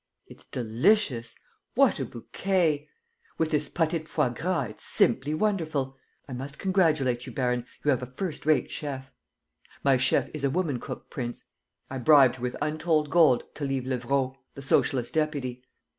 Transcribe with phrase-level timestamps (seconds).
[0.25, 1.35] "It's delicious....
[1.75, 2.89] What a bouquet!...
[3.37, 5.95] With this pâté de foie gras, it's simply wonderful!...
[6.27, 9.11] I must congratulate you, baron; you have a first rate chef."
[9.83, 11.43] "My chef is a woman cook, prince.
[11.91, 15.61] I bribed her with untold gold to leave Levraud, the socialist deputy.